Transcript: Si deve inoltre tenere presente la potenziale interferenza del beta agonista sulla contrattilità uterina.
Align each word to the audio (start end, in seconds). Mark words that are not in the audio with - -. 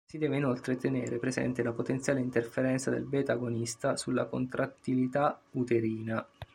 Si 0.03 0.17
deve 0.17 0.37
inoltre 0.37 0.77
tenere 0.77 1.19
presente 1.19 1.61
la 1.61 1.73
potenziale 1.73 2.21
interferenza 2.21 2.89
del 2.89 3.03
beta 3.03 3.33
agonista 3.33 3.95
sulla 3.97 4.25
contrattilità 4.25 5.39
uterina. 5.51 6.27